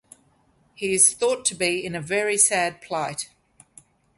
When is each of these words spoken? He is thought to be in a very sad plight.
He 0.73 0.95
is 0.95 1.13
thought 1.13 1.45
to 1.45 1.53
be 1.53 1.85
in 1.85 1.93
a 1.93 2.01
very 2.01 2.35
sad 2.35 2.81
plight. 2.81 3.29